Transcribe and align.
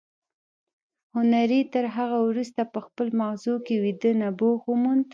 هنري 1.15 1.61
تر 1.73 1.85
هغه 1.95 2.17
وروسته 2.29 2.61
په 2.73 2.79
خپلو 2.85 3.11
ماغزو 3.21 3.55
کې 3.65 3.75
ویده 3.83 4.11
نبوغ 4.23 4.59
وموند 4.69 5.03